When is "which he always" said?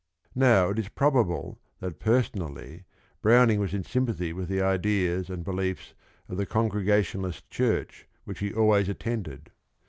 8.25-8.89